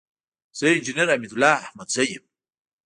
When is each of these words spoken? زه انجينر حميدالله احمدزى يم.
زه 0.57 0.65
انجينر 0.75 1.07
حميدالله 1.15 1.53
احمدزى 1.65 2.03
يم. 2.13 2.23